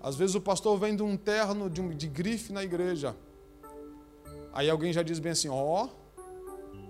[0.00, 3.14] Às vezes o pastor vem de um terno de, um, de grife na igreja.
[4.52, 5.88] Aí alguém já diz bem assim: ó, oh,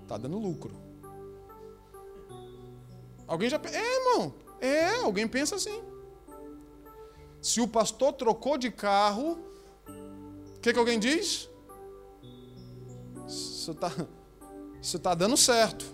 [0.06, 0.74] tá dando lucro.
[3.26, 3.60] Alguém já.
[3.72, 4.34] É, irmão.
[4.60, 5.82] É, alguém pensa assim.
[7.46, 9.38] Se o pastor trocou de carro,
[10.56, 11.48] o que, que alguém diz?
[13.24, 13.92] Isso está
[14.82, 15.86] isso tá dando certo.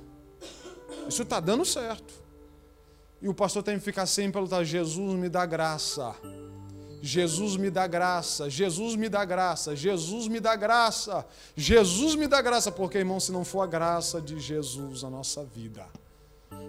[1.07, 2.15] Isso está dando certo.
[3.21, 4.65] E o pastor tem que ficar sempre a.
[4.65, 6.17] Jesus me dá graça.
[7.03, 12.41] Jesus me dá graça, Jesus me dá graça, Jesus me dá graça, Jesus me dá
[12.41, 15.85] graça, porque, irmão, se não for a graça de Jesus a nossa vida,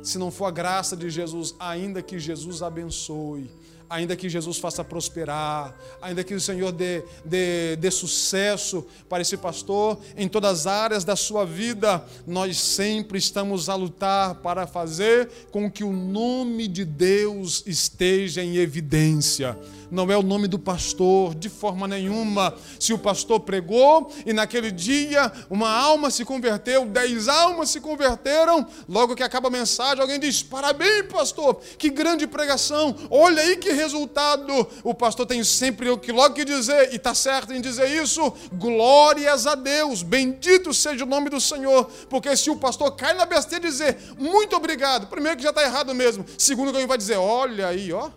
[0.01, 3.49] se não for a graça de Jesus, ainda que Jesus abençoe,
[3.93, 9.37] ainda que Jesus faça prosperar, ainda que o Senhor dê, dê, dê sucesso para esse
[9.37, 15.29] pastor em todas as áreas da sua vida, nós sempre estamos a lutar para fazer
[15.51, 19.55] com que o nome de Deus esteja em evidência
[19.93, 22.55] não é o nome do pastor, de forma nenhuma.
[22.79, 28.65] Se o pastor pregou e naquele dia uma alma se converteu, dez almas se converteram,
[28.89, 33.71] logo que acaba a mensagem, alguém diz: Parabéns, pastor, que grande pregação, olha aí que
[33.83, 34.51] resultado.
[34.83, 38.33] O pastor tem sempre o que logo que dizer, e está certo em dizer isso:
[38.53, 43.25] glórias a Deus, bendito seja o nome do Senhor, porque se o pastor cai na
[43.25, 46.97] besteira e dizer muito obrigado, primeiro que já está errado mesmo, segundo que alguém vai
[46.97, 48.09] dizer: olha aí, ó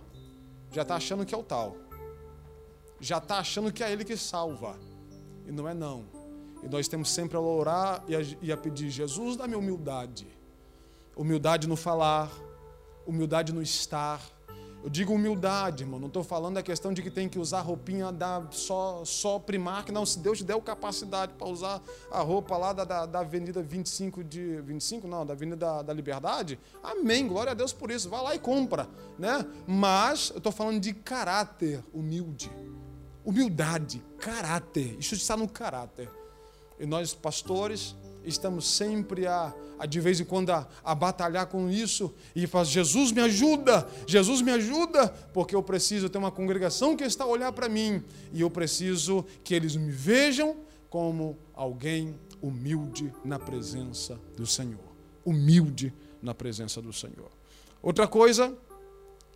[0.77, 1.77] já está achando que é o tal.
[3.01, 4.79] Já está achando que é ele que salva.
[5.47, 6.05] E não é não.
[6.63, 10.27] E nós temos sempre a orar e a, e a pedir, Jesus, dá-me humildade.
[11.17, 12.31] Humildade no falar,
[13.07, 14.21] humildade no estar,
[14.87, 15.99] eu digo humildade, irmão.
[15.99, 19.91] Não estou falando da questão de que tem que usar roupinha da só, só Primark.
[19.91, 23.61] Não, se Deus te deu capacidade para usar a roupa lá da, da, da, Avenida
[23.61, 24.61] 25 de.
[24.61, 26.57] 25, não, da Avenida da, da Liberdade.
[26.85, 27.27] Amém.
[27.27, 28.09] Glória a Deus por isso.
[28.09, 28.89] Vá lá e compra.
[29.19, 29.45] Né?
[29.67, 32.49] Mas eu estou falando de caráter humilde.
[33.25, 34.97] Humildade, caráter.
[35.01, 36.09] Isso está no caráter.
[36.79, 37.97] E nós, pastores,
[38.27, 42.65] estamos sempre a, a de vez em quando a, a batalhar com isso e falar:
[42.65, 47.29] Jesus me ajuda, Jesus me ajuda, porque eu preciso ter uma congregação que está a
[47.29, 50.57] olhar para mim e eu preciso que eles me vejam
[50.91, 54.95] como alguém humilde na presença do Senhor.
[55.25, 57.31] Humilde na presença do Senhor.
[57.83, 58.57] Outra coisa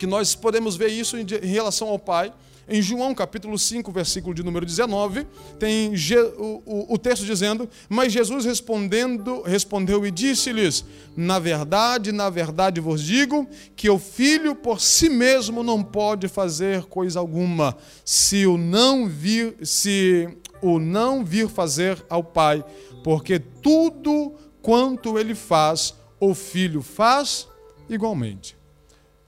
[0.01, 2.33] que nós podemos ver isso em relação ao Pai.
[2.73, 5.27] Em João capítulo 5, versículo de número 19,
[5.59, 5.93] tem
[6.37, 10.85] o, o, texto dizendo: Mas Jesus respondendo, respondeu e disse-lhes:
[11.17, 16.85] Na verdade, na verdade vos digo que o filho por si mesmo não pode fazer
[16.85, 20.29] coisa alguma, se o não vir, se
[20.63, 22.65] o não vir fazer ao Pai,
[23.03, 27.49] porque tudo quanto ele faz, o filho faz
[27.89, 28.57] igualmente.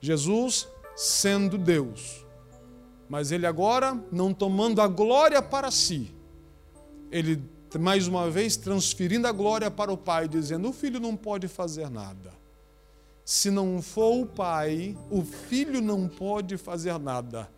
[0.01, 2.22] Jesus sendo Deus,
[3.13, 6.15] mas ele agora não tomando a glória para si,
[7.11, 7.43] ele
[7.79, 11.91] mais uma vez transferindo a glória para o Pai, dizendo: O filho não pode fazer
[11.91, 12.33] nada.
[13.23, 17.51] Se não for o Pai, o filho não pode fazer nada.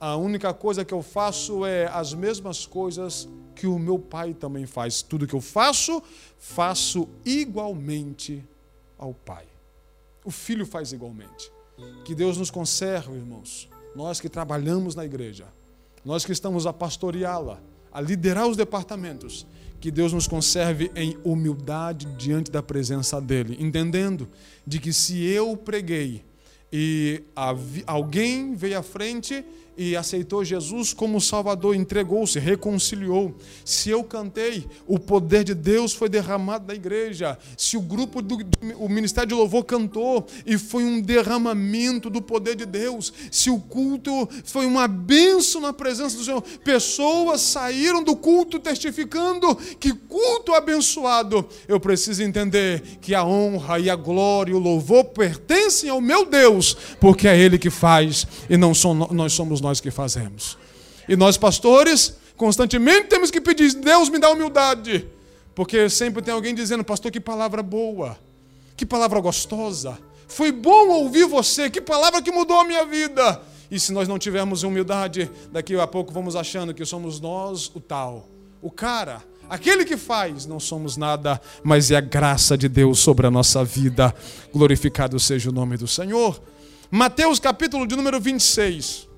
[0.00, 4.64] A única coisa que eu faço é as mesmas coisas que o meu Pai também
[4.64, 5.02] faz.
[5.02, 6.02] Tudo que eu faço,
[6.38, 8.42] faço igualmente
[8.96, 9.44] ao Pai.
[10.24, 11.52] O filho faz igualmente.
[12.02, 13.70] Que Deus nos conserve, irmãos.
[13.94, 15.46] Nós que trabalhamos na igreja,
[16.04, 17.60] nós que estamos a pastoreá-la,
[17.92, 19.46] a liderar os departamentos,
[19.80, 24.28] que Deus nos conserve em humildade diante da presença dEle, entendendo
[24.66, 26.24] de que se eu preguei
[26.72, 27.22] e
[27.86, 29.44] alguém veio à frente
[29.76, 33.34] e aceitou Jesus como Salvador, entregou-se, reconciliou.
[33.64, 37.38] Se eu cantei, o poder de Deus foi derramado na igreja.
[37.56, 38.38] Se o grupo do
[38.78, 43.12] o Ministério de Louvor cantou e foi um derramamento do poder de Deus.
[43.30, 46.42] Se o culto foi uma bênção na presença do Senhor.
[46.64, 51.46] Pessoas saíram do culto testificando que culto abençoado.
[51.66, 56.26] Eu preciso entender que a honra e a glória e o louvor pertencem ao meu
[56.26, 58.72] Deus, porque é Ele que faz e não
[59.12, 60.58] nós somos nós que fazemos.
[61.08, 65.08] E nós, pastores, constantemente temos que pedir: Deus me dá humildade.
[65.54, 68.18] Porque sempre tem alguém dizendo, pastor, que palavra boa,
[68.76, 69.98] que palavra gostosa.
[70.26, 73.40] Foi bom ouvir você, que palavra que mudou a minha vida.
[73.70, 77.80] E se nós não tivermos humildade, daqui a pouco vamos achando que somos nós o
[77.80, 78.28] tal,
[78.60, 83.26] o cara, aquele que faz, não somos nada, mas é a graça de Deus sobre
[83.26, 84.14] a nossa vida.
[84.52, 86.40] Glorificado seja o nome do Senhor.
[86.90, 89.11] Mateus capítulo de número 26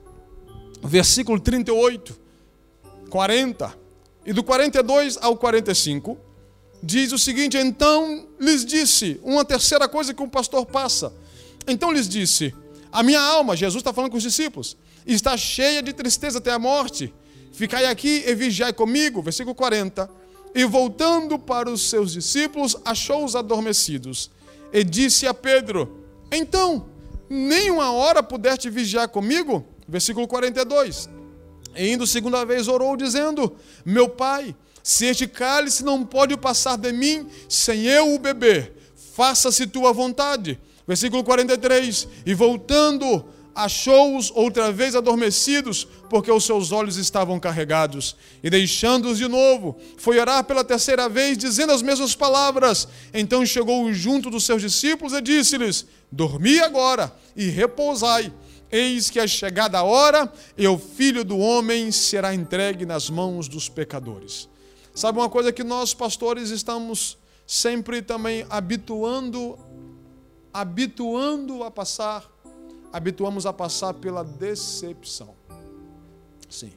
[0.84, 2.18] versículo 38,
[3.08, 3.74] 40
[4.26, 6.18] e do 42 ao 45,
[6.82, 11.12] diz o seguinte: Então lhes disse, uma terceira coisa que um pastor passa.
[11.66, 12.54] Então lhes disse:
[12.92, 16.58] A minha alma, Jesus está falando com os discípulos, está cheia de tristeza até a
[16.58, 17.12] morte.
[17.52, 19.22] Ficai aqui e vigiai comigo.
[19.22, 20.10] Versículo 40.
[20.54, 24.30] E voltando para os seus discípulos, achou-os adormecidos.
[24.72, 26.86] E disse a Pedro: Então,
[27.28, 29.73] nem uma hora pudeste vigiar comigo?
[29.86, 31.08] Versículo 42.
[31.76, 36.92] E indo segunda vez orou, dizendo: Meu pai, se este cálice não pode passar de
[36.92, 38.72] mim sem eu o beber,
[39.14, 40.58] faça-se tua vontade.
[40.86, 42.08] Versículo 43.
[42.26, 48.16] E voltando, achou-os outra vez adormecidos, porque os seus olhos estavam carregados.
[48.42, 52.88] E deixando-os de novo, foi orar pela terceira vez, dizendo as mesmas palavras.
[53.12, 58.32] Então chegou junto dos seus discípulos e disse-lhes: Dormi agora e repousai
[58.74, 63.46] Eis que é chegada a hora e o filho do homem será entregue nas mãos
[63.46, 64.48] dos pecadores.
[64.92, 69.56] Sabe uma coisa que nós, pastores, estamos sempre também habituando,
[70.52, 72.28] habituando a passar,
[72.92, 75.36] habituamos a passar pela decepção.
[76.50, 76.72] Sim.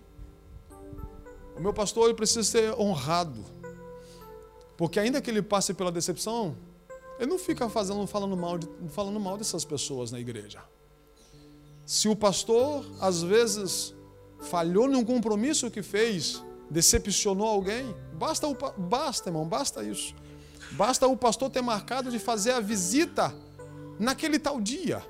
[1.56, 3.44] O meu pastor precisa ser honrado.
[4.78, 6.56] Porque ainda que ele passe pela decepção,
[7.18, 10.62] ele não fica fazendo, falando mal, de, falando mal dessas pessoas na igreja.
[11.88, 13.96] Se o pastor, às vezes,
[14.42, 20.14] falhou num compromisso que fez, decepcionou alguém, basta, o, basta, irmão, basta isso.
[20.74, 23.34] Basta o pastor ter marcado de fazer a visita
[23.98, 25.02] naquele tal dia,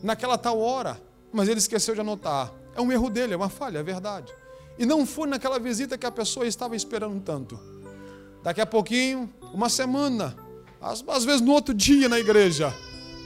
[0.00, 2.54] naquela tal hora, mas ele esqueceu de anotar.
[2.76, 4.32] É um erro dele, é uma falha, é verdade.
[4.78, 7.58] E não foi naquela visita que a pessoa estava esperando tanto.
[8.40, 10.36] Daqui a pouquinho, uma semana,
[10.80, 12.72] às, às vezes no outro dia na igreja,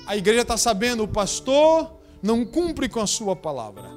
[0.07, 1.94] a igreja está sabendo, o pastor
[2.25, 3.91] não cumpre com a sua palavra.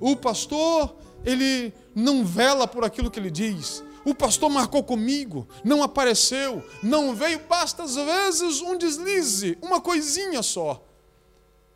[0.00, 3.82] O pastor, ele não vela por aquilo que ele diz.
[4.04, 10.40] O pastor marcou comigo, não apareceu, não veio, basta às vezes um deslize, uma coisinha
[10.40, 10.86] só.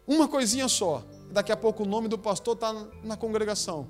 [0.07, 1.05] Uma coisinha só.
[1.33, 3.89] Daqui a pouco o nome do pastor está na congregação.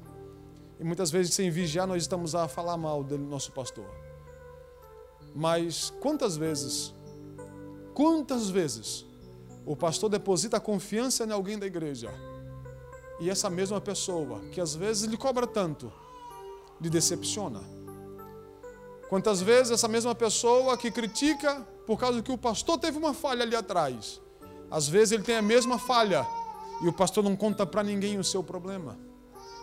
[0.80, 3.86] E muitas vezes, sem vigiar, nós estamos a falar mal do nosso pastor.
[5.34, 6.94] Mas quantas vezes,
[7.92, 9.04] quantas vezes
[9.68, 12.10] o pastor deposita confiança em alguém da igreja.
[13.20, 15.92] E essa mesma pessoa, que às vezes lhe cobra tanto,
[16.80, 17.60] lhe decepciona.
[19.10, 23.42] Quantas vezes essa mesma pessoa que critica por causa que o pastor teve uma falha
[23.42, 24.22] ali atrás,
[24.70, 26.26] às vezes ele tem a mesma falha
[26.82, 28.98] e o pastor não conta para ninguém o seu problema.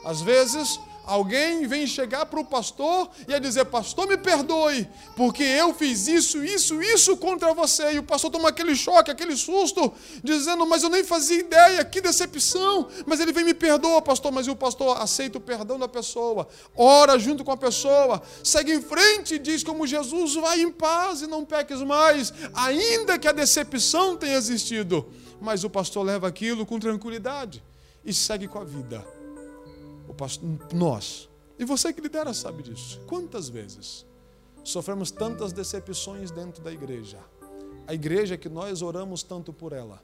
[0.06, 5.44] Às vezes, alguém vem chegar para o pastor e a dizer: Pastor, me perdoe, porque
[5.44, 7.94] eu fiz isso, isso, isso contra você.
[7.94, 9.94] E o pastor toma aquele choque, aquele susto,
[10.24, 12.88] dizendo: Mas eu nem fazia ideia, que decepção.
[13.06, 14.32] Mas ele vem me perdoa, pastor.
[14.32, 18.82] Mas o pastor aceita o perdão da pessoa, ora junto com a pessoa, segue em
[18.82, 23.32] frente e diz: Como Jesus, vai em paz e não peques mais, ainda que a
[23.32, 25.06] decepção tenha existido.
[25.40, 27.62] Mas o pastor leva aquilo com tranquilidade
[28.04, 29.06] e segue com a vida
[30.16, 33.00] pastor, nós, e você que lidera sabe disso.
[33.08, 34.06] Quantas vezes
[34.64, 37.20] sofremos tantas decepções dentro da igreja?
[37.88, 40.02] A igreja que nós oramos tanto por ela,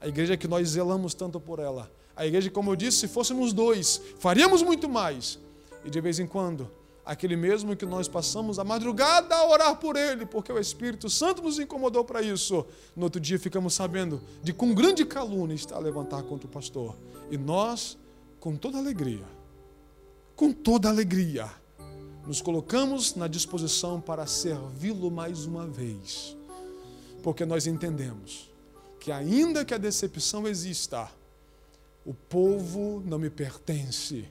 [0.00, 3.52] a igreja que nós zelamos tanto por ela, a igreja, como eu disse, se fôssemos
[3.52, 5.38] dois, faríamos muito mais.
[5.84, 6.70] E de vez em quando,
[7.04, 11.42] aquele mesmo que nós passamos a madrugada a orar por ele, porque o Espírito Santo
[11.42, 12.66] nos incomodou para isso.
[12.94, 16.94] No outro dia ficamos sabendo de com grande calúnia está a levantar contra o pastor.
[17.30, 17.96] E nós,
[18.38, 19.24] com toda alegria,
[20.42, 21.48] com toda alegria,
[22.26, 26.36] nos colocamos na disposição para servi-lo mais uma vez,
[27.22, 28.50] porque nós entendemos
[28.98, 31.08] que, ainda que a decepção exista,
[32.04, 34.28] o povo não me pertence,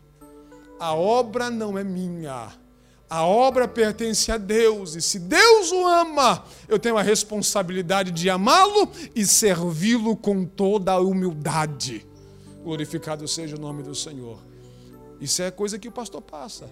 [0.77, 2.51] a obra não é minha.
[3.09, 8.29] A obra pertence a Deus, e se Deus o ama, eu tenho a responsabilidade de
[8.29, 12.05] amá-lo e servi-lo com toda a humildade.
[12.65, 14.50] Glorificado seja o nome do Senhor.
[15.21, 16.67] Isso é coisa que o pastor passa.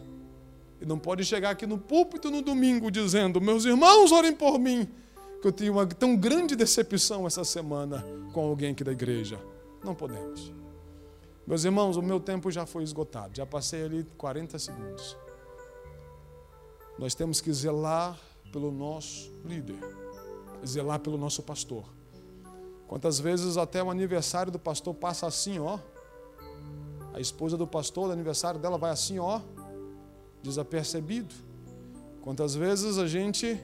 [0.81, 4.89] E não pode chegar aqui no púlpito no domingo dizendo: Meus irmãos, orem por mim,
[5.39, 9.39] que eu tive uma tão grande decepção essa semana com alguém aqui da igreja.
[9.83, 10.51] Não podemos.
[11.45, 15.15] Meus irmãos, o meu tempo já foi esgotado, já passei ali 40 segundos.
[16.97, 18.19] Nós temos que zelar
[18.51, 19.79] pelo nosso líder,
[20.65, 21.85] zelar pelo nosso pastor.
[22.87, 25.77] Quantas vezes até o aniversário do pastor passa assim, ó,
[27.13, 29.41] a esposa do pastor, do aniversário dela, vai assim, ó,
[30.41, 31.33] desapercebido.
[32.21, 33.59] Quantas vezes a gente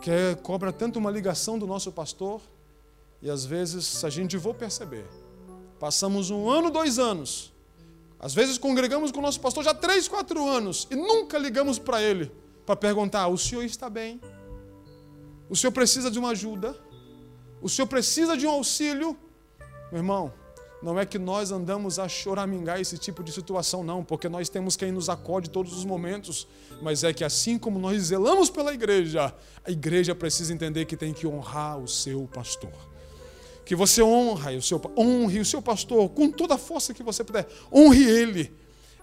[0.00, 2.40] quer, cobra tanto uma ligação do nosso pastor
[3.22, 5.06] e às vezes a gente vou perceber.
[5.78, 7.52] Passamos um ano, dois anos.
[8.18, 12.02] Às vezes congregamos com o nosso pastor já três, quatro anos e nunca ligamos para
[12.02, 12.30] ele
[12.66, 14.20] para perguntar: o senhor está bem?
[15.48, 16.76] O senhor precisa de uma ajuda?
[17.62, 19.16] O senhor precisa de um auxílio?
[19.90, 20.32] Meu irmão,
[20.82, 24.76] não é que nós andamos a choramingar esse tipo de situação, não, porque nós temos
[24.76, 26.48] quem nos acode todos os momentos,
[26.80, 31.12] mas é que assim como nós zelamos pela igreja, a igreja precisa entender que tem
[31.12, 32.72] que honrar o seu pastor.
[33.64, 37.22] Que você honra o seu, honre o seu pastor com toda a força que você
[37.22, 38.52] puder, honre ele.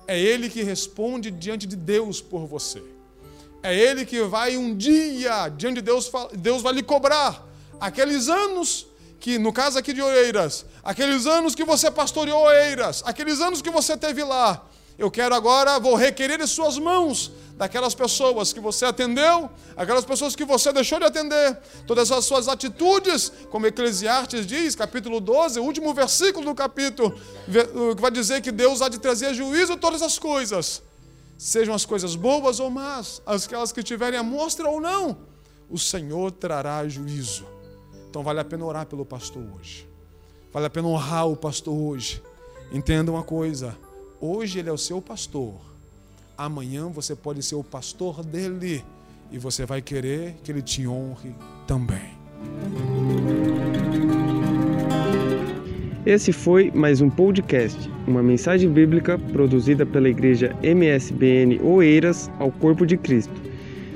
[0.08, 2.82] É ele que responde diante de Deus por você.
[3.62, 7.46] É ele que vai um dia diante de Deus, Deus vai lhe cobrar
[7.80, 8.88] aqueles anos
[9.20, 13.70] que, no caso aqui de Oeiras, aqueles anos que você pastoreou Oeiras, aqueles anos que
[13.70, 14.64] você teve lá,
[14.98, 20.36] eu quero agora, vou requerer em suas mãos daquelas pessoas que você atendeu, aquelas pessoas
[20.36, 25.64] que você deixou de atender, todas as suas atitudes, como Eclesiastes diz, capítulo 12, o
[25.64, 27.20] último versículo do capítulo,
[27.96, 30.84] que vai dizer que Deus há de trazer juízo a todas as coisas,
[31.38, 35.18] sejam as coisas boas ou más, aquelas que tiverem amostra ou não,
[35.70, 37.57] o Senhor trará juízo.
[38.10, 39.88] Então vale a pena orar pelo pastor hoje.
[40.52, 42.22] Vale a pena honrar o pastor hoje.
[42.72, 43.78] Entenda uma coisa:
[44.20, 45.56] hoje ele é o seu pastor.
[46.38, 48.84] Amanhã você pode ser o pastor dele.
[49.30, 51.36] E você vai querer que ele te honre
[51.66, 52.16] também.
[56.06, 57.78] Esse foi mais um podcast,
[58.08, 63.34] uma mensagem bíblica produzida pela igreja MSBN Oeiras ao Corpo de Cristo.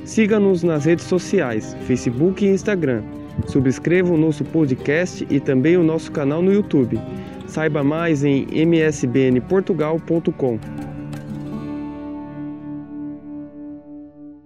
[0.04, 3.02] Siga-nos nas redes sociais, Facebook e Instagram
[3.48, 7.00] Subscreva o nosso podcast e também o nosso canal no YouTube.
[7.48, 10.91] Saiba mais em msbnportugal.com.